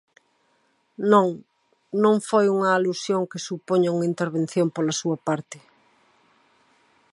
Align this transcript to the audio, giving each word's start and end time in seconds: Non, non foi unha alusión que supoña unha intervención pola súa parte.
Non, 1.11 1.27
non 2.03 2.15
foi 2.29 2.45
unha 2.55 2.71
alusión 2.77 3.21
que 3.31 3.45
supoña 3.47 3.93
unha 3.95 4.09
intervención 4.13 4.67
pola 4.75 4.97
súa 5.01 5.17
parte. 5.27 5.57